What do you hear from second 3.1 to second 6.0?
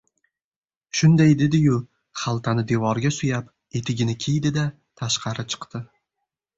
suyab, etigini kiydi-da, tashqari chiqdi.